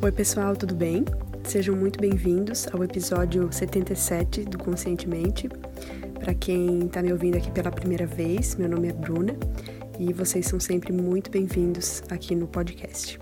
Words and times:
Oi, 0.00 0.12
pessoal, 0.12 0.54
tudo 0.54 0.76
bem? 0.76 1.04
Sejam 1.42 1.74
muito 1.74 2.00
bem-vindos 2.00 2.68
ao 2.72 2.84
episódio 2.84 3.52
77 3.52 4.44
do 4.44 4.56
Conscientemente. 4.56 5.48
Para 6.20 6.32
quem 6.34 6.86
está 6.86 7.02
me 7.02 7.12
ouvindo 7.12 7.36
aqui 7.36 7.50
pela 7.50 7.72
primeira 7.72 8.06
vez, 8.06 8.54
meu 8.54 8.68
nome 8.68 8.88
é 8.88 8.92
Bruna 8.92 9.36
e 9.98 10.12
vocês 10.12 10.46
são 10.46 10.60
sempre 10.60 10.92
muito 10.92 11.32
bem-vindos 11.32 12.04
aqui 12.08 12.36
no 12.36 12.46
podcast. 12.46 13.18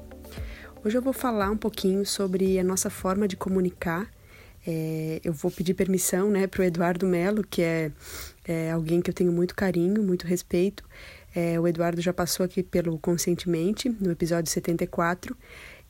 Hoje 0.84 0.98
eu 0.98 1.00
vou 1.00 1.14
falar 1.14 1.50
um 1.50 1.56
pouquinho 1.56 2.04
sobre 2.04 2.58
a 2.58 2.62
nossa 2.62 2.90
forma 2.90 3.26
de 3.26 3.38
comunicar. 3.38 4.10
É, 4.66 5.18
eu 5.24 5.32
vou 5.32 5.50
pedir 5.50 5.72
permissão 5.72 6.28
né, 6.28 6.46
para 6.46 6.60
o 6.60 6.64
Eduardo 6.64 7.06
Melo, 7.06 7.42
que 7.42 7.62
é, 7.62 7.90
é, 8.46 8.70
alguém 8.70 9.00
que 9.00 9.08
eu 9.08 9.14
tenho 9.14 9.32
muito 9.32 9.54
carinho, 9.54 10.02
muito 10.02 10.26
respeito. 10.26 10.84
É, 11.34 11.58
o 11.58 11.66
Eduardo 11.66 12.00
já 12.00 12.12
passou 12.12 12.44
aqui 12.44 12.62
pelo 12.62 12.98
Conscientemente, 12.98 13.88
no 13.88 14.10
episódio 14.10 14.50
74, 14.50 15.36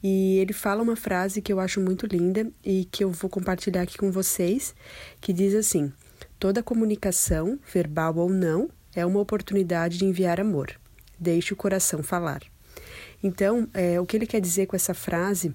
e 0.08 0.38
ele 0.38 0.52
fala 0.52 0.84
uma 0.84 0.94
frase 0.94 1.42
que 1.42 1.52
eu 1.52 1.58
acho 1.58 1.80
muito 1.80 2.06
linda 2.06 2.48
e 2.64 2.84
que 2.92 3.02
eu 3.02 3.10
vou 3.10 3.28
compartilhar 3.28 3.82
aqui 3.82 3.98
com 3.98 4.08
vocês, 4.12 4.72
que 5.20 5.32
diz 5.32 5.52
assim: 5.52 5.92
Toda 6.38 6.62
comunicação, 6.62 7.58
verbal 7.74 8.16
ou 8.16 8.30
não, 8.30 8.70
é 8.94 9.04
uma 9.04 9.18
oportunidade 9.18 9.98
de 9.98 10.04
enviar 10.04 10.40
amor. 10.40 10.70
Deixe 11.18 11.52
o 11.52 11.56
coração 11.56 12.04
falar. 12.04 12.40
Então, 13.20 13.66
é, 13.74 14.00
o 14.00 14.06
que 14.06 14.16
ele 14.16 14.28
quer 14.28 14.40
dizer 14.40 14.66
com 14.66 14.76
essa 14.76 14.94
frase 14.94 15.52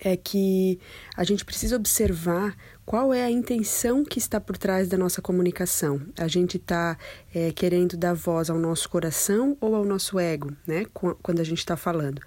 é 0.00 0.16
que 0.16 0.80
a 1.16 1.24
gente 1.24 1.44
precisa 1.44 1.76
observar 1.76 2.56
qual 2.84 3.14
é 3.14 3.22
a 3.22 3.30
intenção 3.30 4.04
que 4.04 4.18
está 4.18 4.40
por 4.40 4.56
trás 4.56 4.88
da 4.88 4.98
nossa 4.98 5.22
comunicação. 5.22 6.00
A 6.18 6.26
gente 6.26 6.56
está 6.56 6.98
é, 7.32 7.52
querendo 7.52 7.96
dar 7.96 8.14
voz 8.14 8.50
ao 8.50 8.58
nosso 8.58 8.88
coração 8.88 9.56
ou 9.60 9.76
ao 9.76 9.84
nosso 9.84 10.18
ego, 10.18 10.52
né? 10.66 10.84
Quando 10.92 11.38
a 11.38 11.44
gente 11.44 11.58
está 11.58 11.76
falando. 11.76 12.20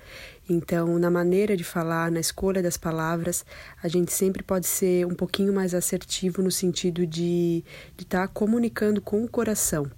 Então, 0.49 0.97
na 0.97 1.09
maneira 1.09 1.57
de 1.57 1.63
falar, 1.63 2.11
na 2.11 2.19
escolha 2.19 2.61
das 2.61 2.77
palavras, 2.77 3.45
a 3.81 3.87
gente 3.87 4.13
sempre 4.13 4.43
pode 4.43 4.67
ser 4.67 5.05
um 5.05 5.15
pouquinho 5.15 5.51
mais 5.51 5.73
assertivo 5.73 6.41
no 6.41 6.51
sentido 6.51 7.05
de 7.05 7.63
estar 7.99 8.27
tá 8.27 8.27
comunicando 8.27 9.01
com 9.01 9.23
o 9.23 9.27
coração. 9.27 9.89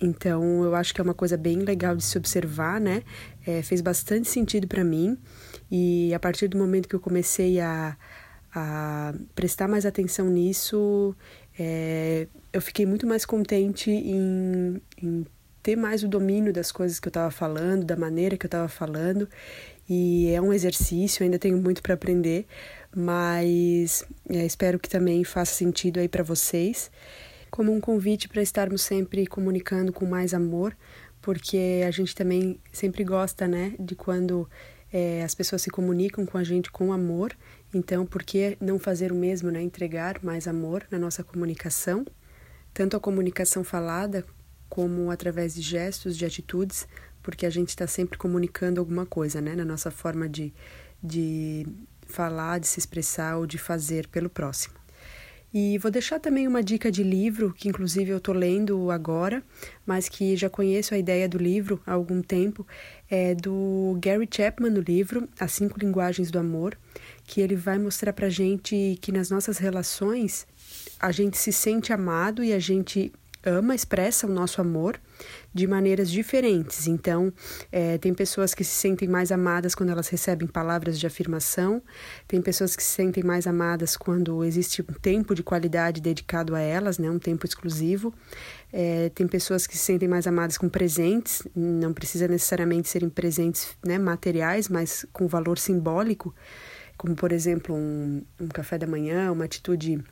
Então, 0.00 0.62
eu 0.62 0.74
acho 0.74 0.92
que 0.92 1.00
é 1.00 1.04
uma 1.04 1.14
coisa 1.14 1.36
bem 1.36 1.58
legal 1.58 1.96
de 1.96 2.04
se 2.04 2.18
observar, 2.18 2.80
né? 2.80 3.02
É, 3.46 3.62
fez 3.62 3.80
bastante 3.80 4.28
sentido 4.28 4.68
para 4.68 4.84
mim 4.84 5.18
e 5.70 6.12
a 6.14 6.18
partir 6.18 6.48
do 6.48 6.58
momento 6.58 6.88
que 6.88 6.94
eu 6.94 7.00
comecei 7.00 7.60
a, 7.60 7.96
a 8.54 9.14
prestar 9.34 9.68
mais 9.68 9.84
atenção 9.84 10.28
nisso, 10.28 11.16
é, 11.58 12.26
eu 12.52 12.60
fiquei 12.60 12.86
muito 12.86 13.06
mais 13.06 13.24
contente 13.24 13.90
em, 13.90 14.80
em 15.02 15.26
ter 15.62 15.76
mais 15.76 16.02
o 16.02 16.08
domínio 16.08 16.52
das 16.52 16.70
coisas 16.70 17.00
que 17.00 17.08
eu 17.08 17.10
estava 17.10 17.30
falando, 17.30 17.84
da 17.84 17.96
maneira 17.96 18.36
que 18.36 18.44
eu 18.44 18.48
estava 18.48 18.68
falando. 18.68 19.28
E 19.88 20.30
é 20.30 20.40
um 20.40 20.52
exercício, 20.52 21.24
ainda 21.24 21.38
tenho 21.38 21.58
muito 21.58 21.82
para 21.82 21.94
aprender, 21.94 22.46
mas 22.94 24.04
é, 24.28 24.44
espero 24.44 24.78
que 24.78 24.88
também 24.88 25.24
faça 25.24 25.54
sentido 25.54 26.00
aí 26.00 26.08
para 26.08 26.22
vocês, 26.22 26.90
como 27.50 27.72
um 27.72 27.80
convite 27.80 28.28
para 28.28 28.42
estarmos 28.42 28.82
sempre 28.82 29.26
comunicando 29.26 29.92
com 29.92 30.06
mais 30.06 30.32
amor, 30.32 30.76
porque 31.20 31.82
a 31.86 31.90
gente 31.90 32.14
também 32.14 32.58
sempre 32.72 33.04
gosta, 33.04 33.46
né, 33.46 33.74
de 33.78 33.94
quando 33.94 34.48
é, 34.96 35.24
as 35.24 35.34
pessoas 35.34 35.60
se 35.60 35.70
comunicam 35.70 36.24
com 36.24 36.38
a 36.38 36.44
gente 36.44 36.70
com 36.70 36.92
amor. 36.92 37.36
Então, 37.74 38.06
por 38.06 38.22
que 38.22 38.56
não 38.60 38.78
fazer 38.78 39.10
o 39.10 39.14
mesmo, 39.16 39.50
né? 39.50 39.60
Entregar 39.60 40.22
mais 40.22 40.46
amor 40.46 40.86
na 40.88 41.00
nossa 41.00 41.24
comunicação, 41.24 42.06
tanto 42.72 42.96
a 42.96 43.00
comunicação 43.00 43.64
falada 43.64 44.24
como 44.68 45.10
através 45.10 45.52
de 45.52 45.62
gestos, 45.62 46.16
de 46.16 46.24
atitudes, 46.24 46.86
porque 47.24 47.44
a 47.44 47.50
gente 47.50 47.70
está 47.70 47.88
sempre 47.88 48.16
comunicando 48.16 48.78
alguma 48.78 49.04
coisa, 49.04 49.40
né? 49.40 49.56
Na 49.56 49.64
nossa 49.64 49.90
forma 49.90 50.28
de, 50.28 50.54
de 51.02 51.66
falar, 52.06 52.60
de 52.60 52.68
se 52.68 52.78
expressar 52.78 53.36
ou 53.36 53.46
de 53.48 53.58
fazer 53.58 54.06
pelo 54.06 54.30
próximo. 54.30 54.76
E 55.56 55.78
vou 55.78 55.88
deixar 55.88 56.18
também 56.18 56.48
uma 56.48 56.64
dica 56.64 56.90
de 56.90 57.04
livro, 57.04 57.54
que 57.56 57.68
inclusive 57.68 58.10
eu 58.10 58.16
estou 58.16 58.34
lendo 58.34 58.90
agora, 58.90 59.40
mas 59.86 60.08
que 60.08 60.34
já 60.34 60.50
conheço 60.50 60.92
a 60.92 60.98
ideia 60.98 61.28
do 61.28 61.38
livro 61.38 61.80
há 61.86 61.92
algum 61.92 62.20
tempo, 62.20 62.66
é 63.08 63.36
do 63.36 63.96
Gary 64.02 64.28
Chapman, 64.28 64.70
no 64.70 64.80
livro 64.80 65.28
As 65.38 65.52
Cinco 65.52 65.78
Linguagens 65.78 66.28
do 66.28 66.40
Amor, 66.40 66.76
que 67.24 67.40
ele 67.40 67.54
vai 67.54 67.78
mostrar 67.78 68.12
pra 68.12 68.28
gente 68.28 68.98
que 69.00 69.12
nas 69.12 69.30
nossas 69.30 69.58
relações 69.58 70.44
a 70.98 71.12
gente 71.12 71.38
se 71.38 71.52
sente 71.52 71.92
amado 71.92 72.42
e 72.42 72.52
a 72.52 72.58
gente 72.58 73.12
ama, 73.44 73.74
expressa 73.74 74.26
o 74.26 74.30
nosso 74.30 74.60
amor 74.60 74.98
de 75.52 75.66
maneiras 75.66 76.10
diferentes. 76.10 76.86
Então, 76.86 77.32
é, 77.70 77.96
tem 77.98 78.12
pessoas 78.12 78.54
que 78.54 78.64
se 78.64 78.72
sentem 78.72 79.08
mais 79.08 79.30
amadas 79.30 79.74
quando 79.74 79.90
elas 79.90 80.08
recebem 80.08 80.48
palavras 80.48 80.98
de 80.98 81.06
afirmação, 81.06 81.82
tem 82.26 82.42
pessoas 82.42 82.74
que 82.74 82.82
se 82.82 82.90
sentem 82.90 83.22
mais 83.22 83.46
amadas 83.46 83.96
quando 83.96 84.42
existe 84.44 84.82
um 84.82 84.94
tempo 84.94 85.34
de 85.34 85.42
qualidade 85.42 86.00
dedicado 86.00 86.54
a 86.54 86.60
elas, 86.60 86.98
né, 86.98 87.10
um 87.10 87.18
tempo 87.18 87.46
exclusivo. 87.46 88.12
É, 88.72 89.10
tem 89.10 89.28
pessoas 89.28 89.66
que 89.66 89.78
se 89.78 89.84
sentem 89.84 90.08
mais 90.08 90.26
amadas 90.26 90.58
com 90.58 90.68
presentes, 90.68 91.46
não 91.54 91.92
precisa 91.92 92.26
necessariamente 92.26 92.88
serem 92.88 93.08
presentes 93.08 93.76
né, 93.84 93.98
materiais, 93.98 94.68
mas 94.68 95.06
com 95.12 95.28
valor 95.28 95.58
simbólico, 95.58 96.34
como 96.96 97.14
por 97.14 97.30
exemplo 97.30 97.74
um, 97.74 98.24
um 98.40 98.48
café 98.48 98.76
da 98.76 98.86
manhã, 98.86 99.30
uma 99.30 99.44
atitude 99.44 100.02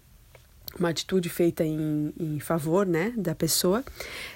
uma 0.79 0.89
atitude 0.89 1.29
feita 1.29 1.65
em, 1.65 2.13
em 2.19 2.41
favor 2.41 2.87
né, 2.87 3.13
da 3.17 3.35
pessoa. 3.35 3.85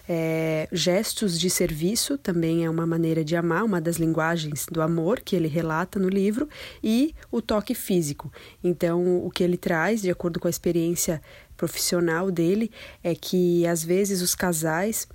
É, 0.09 0.69
gestos 0.73 1.39
de 1.39 1.49
serviço 1.49 2.19
também 2.19 2.65
é 2.65 2.71
uma 2.71 2.87
maneira 2.87 3.25
de 3.25 3.37
amar, 3.37 3.65
uma 3.65 3.81
das 3.81 3.97
linguagens 3.97 4.67
do 4.71 4.83
amor 4.83 5.21
que 5.21 5.35
ele 5.35 5.49
relata 5.49 5.99
no 5.99 6.09
livro, 6.09 6.49
e 6.83 7.15
o 7.31 7.41
toque 7.41 7.75
físico. 7.75 8.33
Então, 8.63 9.25
o 9.25 9.31
que 9.31 9.43
ele 9.43 9.57
traz, 9.57 10.03
de 10.03 10.11
acordo 10.11 10.39
com 10.39 10.47
a 10.47 10.51
experiência 10.51 11.23
profissional 11.57 12.31
dele, 12.31 12.71
é 13.03 13.15
que 13.15 13.67
às 13.67 13.83
vezes 13.83 14.21
os 14.21 14.35
casais 14.35 15.09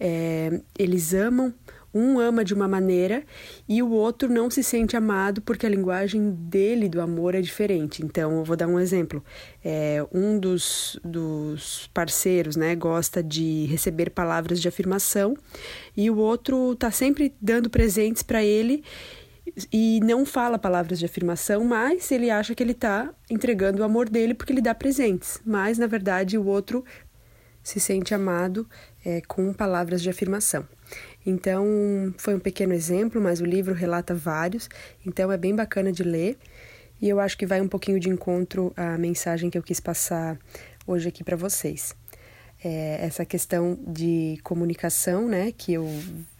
é, 0.00 0.60
eles 0.78 1.14
amam 1.14 1.54
um 1.94 2.18
ama 2.18 2.44
de 2.44 2.54
uma 2.54 2.66
maneira 2.66 3.22
e 3.68 3.82
o 3.82 3.90
outro 3.90 4.28
não 4.28 4.50
se 4.50 4.62
sente 4.62 4.96
amado 4.96 5.42
porque 5.42 5.66
a 5.66 5.68
linguagem 5.68 6.30
dele 6.30 6.88
do 6.88 7.00
amor 7.00 7.34
é 7.34 7.40
diferente. 7.40 8.04
Então, 8.04 8.38
eu 8.38 8.44
vou 8.44 8.56
dar 8.56 8.66
um 8.66 8.78
exemplo. 8.78 9.22
É, 9.64 10.04
um 10.12 10.38
dos, 10.38 10.98
dos 11.04 11.90
parceiros 11.92 12.56
né, 12.56 12.74
gosta 12.74 13.22
de 13.22 13.66
receber 13.66 14.10
palavras 14.10 14.60
de 14.60 14.68
afirmação 14.68 15.36
e 15.96 16.10
o 16.10 16.16
outro 16.16 16.72
está 16.72 16.90
sempre 16.90 17.34
dando 17.40 17.68
presentes 17.68 18.22
para 18.22 18.42
ele 18.42 18.82
e 19.72 20.00
não 20.02 20.24
fala 20.24 20.58
palavras 20.58 20.98
de 20.98 21.04
afirmação, 21.04 21.64
mas 21.64 22.10
ele 22.10 22.30
acha 22.30 22.54
que 22.54 22.62
ele 22.62 22.72
está 22.72 23.12
entregando 23.28 23.82
o 23.82 23.84
amor 23.84 24.08
dele 24.08 24.34
porque 24.34 24.52
ele 24.52 24.62
dá 24.62 24.74
presentes. 24.74 25.40
Mas, 25.44 25.78
na 25.78 25.86
verdade, 25.86 26.38
o 26.38 26.46
outro 26.46 26.84
se 27.62 27.78
sente 27.78 28.14
amado 28.14 28.68
é, 29.04 29.20
com 29.22 29.52
palavras 29.52 30.02
de 30.02 30.10
afirmação. 30.10 30.66
Então, 31.24 32.12
foi 32.18 32.34
um 32.34 32.40
pequeno 32.40 32.72
exemplo, 32.72 33.20
mas 33.20 33.40
o 33.40 33.44
livro 33.44 33.74
relata 33.74 34.14
vários, 34.14 34.68
então 35.06 35.30
é 35.30 35.36
bem 35.36 35.54
bacana 35.54 35.92
de 35.92 36.02
ler. 36.02 36.36
E 37.00 37.08
eu 37.08 37.18
acho 37.18 37.36
que 37.36 37.46
vai 37.46 37.60
um 37.60 37.68
pouquinho 37.68 37.98
de 37.98 38.08
encontro 38.08 38.72
à 38.76 38.96
mensagem 38.96 39.50
que 39.50 39.58
eu 39.58 39.62
quis 39.62 39.80
passar 39.80 40.38
hoje 40.86 41.08
aqui 41.08 41.24
para 41.24 41.36
vocês. 41.36 41.94
É, 42.64 42.98
essa 43.04 43.24
questão 43.24 43.76
de 43.86 44.38
comunicação, 44.44 45.28
né, 45.28 45.52
que 45.56 45.72
eu 45.72 45.88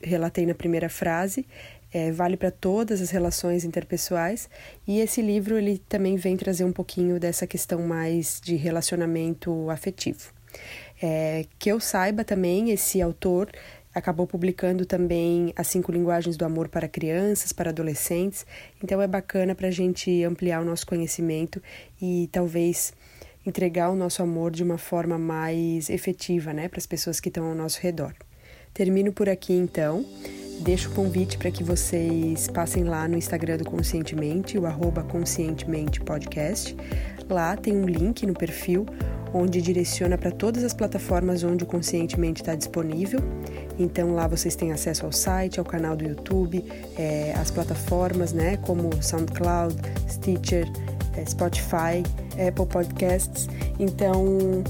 relatei 0.01 0.47
na 0.47 0.55
primeira 0.55 0.89
frase, 0.89 1.45
é, 1.93 2.11
vale 2.11 2.37
para 2.37 2.51
todas 2.51 3.03
as 3.03 3.11
relações 3.11 3.65
interpessoais 3.65 4.49
e 4.87 5.01
esse 5.01 5.21
livro 5.21 5.59
ele 5.59 5.79
também 5.89 6.17
vem 6.17 6.37
trazer 6.37 6.65
um 6.65 6.73
pouquinho 6.73 7.21
dessa 7.21 7.47
questão 7.47 7.83
mais 7.83 8.41
de 8.43 8.55
relacionamento 8.55 9.69
afetivo. 9.69 10.33
É, 11.03 11.45
que 11.59 11.71
eu 11.71 11.81
saiba 11.81 12.25
também, 12.25 12.71
esse 12.71 13.03
autor 13.03 13.51
acabou 13.95 14.27
publicando 14.27 14.87
também 14.87 15.53
as 15.57 15.67
cinco 15.67 15.93
linguagens 15.93 16.37
do 16.37 16.45
amor 16.45 16.69
para 16.69 16.89
crianças, 16.89 17.53
para 17.53 17.71
adolescentes. 17.71 18.47
Então 18.83 19.01
é 19.01 19.07
bacana 19.07 19.55
para 19.55 19.69
a 19.69 19.71
gente 19.71 20.23
ampliar 20.25 20.61
o 20.61 20.65
nosso 20.65 20.87
conhecimento 20.87 21.63
e 22.01 22.29
talvez 22.33 22.93
entregar 23.45 23.91
o 23.91 23.97
nosso 23.97 24.23
amor 24.23 24.51
de 24.51 24.63
uma 24.63 24.79
forma 24.79 25.19
mais 25.19 25.91
efetiva, 25.91 26.53
né, 26.53 26.69
para 26.69 26.79
as 26.79 26.87
pessoas 26.87 27.21
que 27.21 27.29
estão 27.29 27.47
ao 27.47 27.55
nosso 27.55 27.81
redor. 27.81 28.15
Termino 28.73 29.13
por 29.13 29.29
aqui 29.29 29.53
então. 29.53 30.05
Deixo 30.61 30.91
o 30.91 30.95
convite 30.95 31.37
para 31.39 31.51
que 31.51 31.65
vocês 31.65 32.47
passem 32.47 32.85
lá 32.85 33.09
no 33.09 33.19
Instagram 33.19 33.57
do 33.57 33.65
Conscientemente, 33.65 34.57
o 34.57 34.65
arroba 34.65 35.03
Conscientemente 35.03 36.01
Podcast. 36.01 36.77
Lá 37.29 37.57
tem 37.57 37.77
um 37.77 37.85
link 37.85 38.25
no 38.25 38.35
perfil 38.35 38.87
onde 39.35 39.63
direciona 39.63 40.19
para 40.19 40.31
todas 40.31 40.63
as 40.65 40.75
plataformas 40.75 41.43
onde 41.43 41.65
o 41.65 41.67
Conscientemente 41.67 42.43
está 42.43 42.55
disponível. 42.55 43.21
Então 43.79 44.15
lá 44.15 44.27
vocês 44.27 44.55
têm 44.55 44.73
acesso 44.73 45.07
ao 45.07 45.13
site, 45.13 45.59
ao 45.59 45.65
canal 45.65 45.97
do 45.97 46.05
YouTube, 46.05 46.65
é, 46.97 47.33
as 47.37 47.51
plataformas, 47.51 48.33
né, 48.33 48.57
como 48.59 48.91
SoundCloud, 49.03 49.77
Stitcher, 50.09 50.67
é, 51.17 51.25
Spotify, 51.25 52.03
Apple 52.47 52.67
Podcasts. 52.67 53.49
Então 53.79 54.63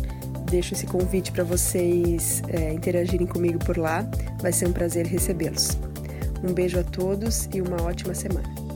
deixo 0.51 0.75
esse 0.75 0.87
convite 0.87 1.33
para 1.33 1.45
vocês 1.45 2.43
é, 2.49 2.73
interagirem 2.73 3.27
comigo 3.27 3.59
por 3.59 3.77
lá. 3.77 4.09
Vai 4.41 4.53
ser 4.53 4.69
um 4.69 4.73
prazer 4.73 5.07
recebê-los. 5.07 5.79
Um 6.45 6.53
beijo 6.53 6.79
a 6.79 6.85
todos 6.85 7.49
e 7.55 7.61
uma 7.61 7.83
ótima 7.83 8.15
semana. 8.15 8.72